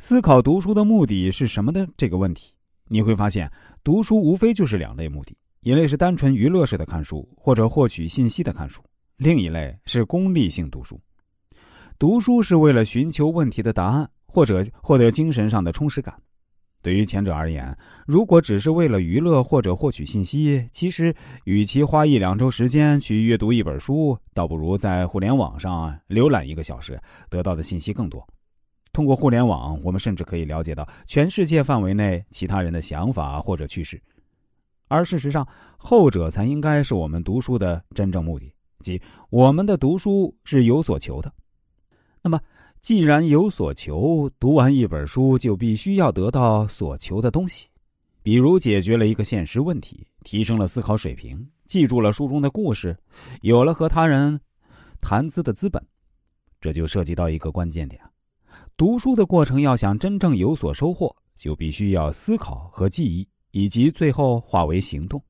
[0.00, 2.52] 思考读书的目的是什么的这个问题，
[2.86, 3.50] 你会发现，
[3.82, 8.80] 读书无非就是两类目的：一类是单纯娱乐式的看书或者获取信息的看书，
[9.16, 11.00] 另一类是功利性读书。
[11.98, 16.14] 读书是为了寻求问题的答案，或者获得精神上的充实感。
[16.80, 17.76] 对于前者而言，
[18.06, 21.12] 如果只是为了娱乐或者获取信息，其实
[21.42, 28.24] 与其花一两周时间去阅读一本书，倒不如在互联网上浏览一个小时，得到的信息更多。
[28.98, 34.02] 通过互联网，我们甚至可以了解到全世界范围内其他人的想法或者趋势，
[34.88, 41.32] 而事实上，后者才应该是我们读书的真正目的，即我们的读书是有所求的。
[42.24, 42.40] 那么，
[42.80, 47.68] 既然有所求，读完一本书就必须要得到所求的东西，
[48.20, 52.96] 比如解决了一个现实问题，提升了思考水平，记住了书中的故事，
[53.42, 54.40] 有了和他人
[55.00, 55.80] 谈资的资本，
[56.60, 58.02] 这就涉及到一个关键点。
[58.78, 65.20] 读书的过程要想真正有所收获，就必须要思考和记忆，以及最后化为行动。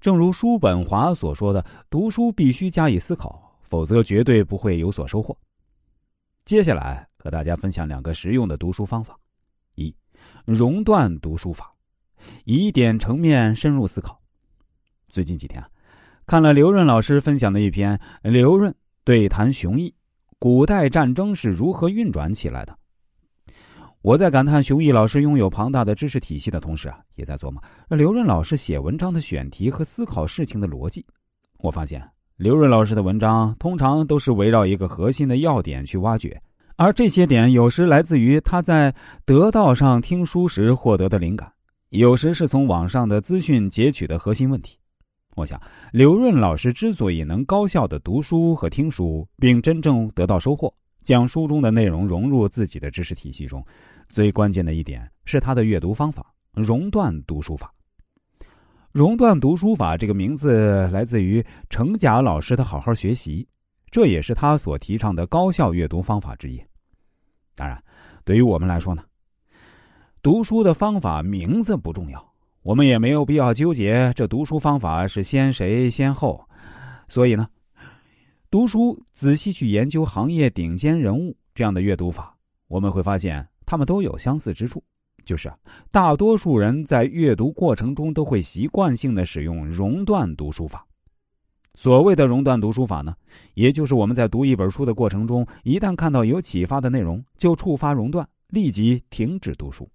[0.00, 5.36] 正如叔本华所说的：“读书必须加以思考，否则绝对不会有所收获。”
[6.46, 9.14] 接下来和大家分享两个实用的读书方法：
[9.74, 9.94] 一、
[10.46, 11.70] 熔断读书法，
[12.46, 14.18] 以点成面，深入思考。
[15.10, 15.68] 最近几天啊
[16.24, 18.74] 看了刘润老师分享的一篇《刘润
[19.04, 19.90] 对谈熊毅》。
[20.40, 22.78] 古代战争是如何运转起来的？
[24.02, 31.04] 我在感叹熊毅老师拥有庞大的知识体系的同时啊，也在琢磨刘润老师写文章的选题和思考事情的逻辑。
[31.58, 36.40] 我发现刘润老师的文章通常都是围绕一个核心的要点去挖掘，
[36.76, 38.94] 而这些点有时来自于他在
[39.24, 41.52] 得道上听书时获得的灵感，
[41.88, 44.78] 有时是从网上的资讯截取的核心问题。
[45.38, 45.60] 我想，
[45.92, 53.64] 刘润老师之所以能高效的读书和听书，并真正得到收获，将书中的内容融入自己的知识体系中，
[54.08, 57.72] 最关键的一点是他的阅读方法——熔断读书法。
[58.90, 63.46] 熔断读书法这个名字来自于程甲老师的好好学习，
[63.92, 66.60] 这也是他所提倡的高效阅读方法之一。
[67.54, 67.80] 当然，
[68.24, 69.04] 对于我们来说呢，
[70.20, 72.28] 读书的方法名字不重要。
[72.68, 76.46] 我们也没有必要纠结这读书方法是先谁先后，
[77.08, 77.48] 所以呢，
[78.50, 82.36] 读书仔细去研究行业顶尖人物这样的阅读法，
[82.66, 84.84] 我们会发现他们都有相似之处，
[85.24, 85.50] 就是
[85.90, 90.86] 大多数人在阅读过程中都会习惯性的使用熔断读书法。
[91.74, 93.14] 所谓的熔断读书法呢，
[93.54, 99.88] 也就是我们在读一本书的过程中，一旦看到有启发的内容，就触发熔断，立即停止读书。